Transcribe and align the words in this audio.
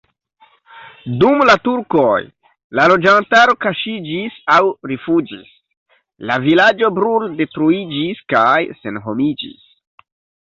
Dum 1.23 1.41
la 1.49 1.55
turkoj 1.65 2.13
la 2.79 2.85
loĝantaro 2.91 3.53
kaŝiĝis 3.65 4.39
aŭ 4.55 4.57
rifuĝis, 4.91 5.51
la 6.31 6.37
vilaĝo 6.47 6.91
bruldetruiĝis 6.97 8.25
kaj 8.35 8.57
senhomiĝis. 8.79 9.61